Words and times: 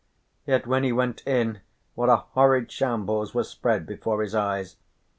Yet 0.47 0.65
when 0.65 0.83
he 0.83 0.91
went 0.91 1.21
in 1.27 1.61
what 1.93 2.09
a 2.09 2.15
horrid 2.15 2.71
shambles 2.71 3.35
was 3.35 3.47
spread 3.51 3.85
before 3.85 4.23
his 4.23 4.33
eyes. 4.33 4.77